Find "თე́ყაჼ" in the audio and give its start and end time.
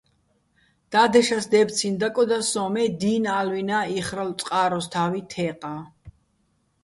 5.31-5.77